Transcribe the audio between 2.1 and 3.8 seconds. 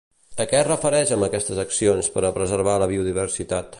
per a preservar la biodiversitat?